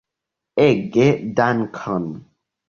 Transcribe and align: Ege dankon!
Ege 0.65 1.05
dankon! 1.37 2.05